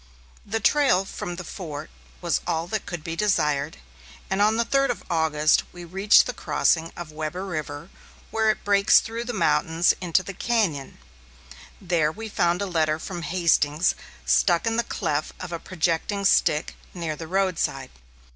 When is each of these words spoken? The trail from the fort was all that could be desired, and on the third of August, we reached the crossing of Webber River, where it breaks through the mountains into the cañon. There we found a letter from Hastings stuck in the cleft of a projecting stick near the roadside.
The 0.43 0.59
trail 0.59 1.05
from 1.05 1.35
the 1.35 1.43
fort 1.43 1.91
was 2.21 2.41
all 2.47 2.65
that 2.69 2.87
could 2.87 3.03
be 3.03 3.15
desired, 3.15 3.77
and 4.31 4.41
on 4.41 4.57
the 4.57 4.65
third 4.65 4.89
of 4.89 5.03
August, 5.11 5.63
we 5.71 5.85
reached 5.85 6.25
the 6.25 6.33
crossing 6.33 6.91
of 6.97 7.11
Webber 7.11 7.45
River, 7.45 7.91
where 8.31 8.49
it 8.49 8.63
breaks 8.63 8.99
through 8.99 9.25
the 9.25 9.31
mountains 9.31 9.93
into 10.01 10.23
the 10.23 10.33
cañon. 10.33 10.93
There 11.79 12.11
we 12.11 12.29
found 12.29 12.63
a 12.63 12.65
letter 12.65 12.97
from 12.97 13.21
Hastings 13.21 13.93
stuck 14.25 14.65
in 14.65 14.75
the 14.75 14.83
cleft 14.83 15.33
of 15.39 15.51
a 15.51 15.59
projecting 15.59 16.25
stick 16.25 16.75
near 16.95 17.15
the 17.15 17.27
roadside. 17.27 17.91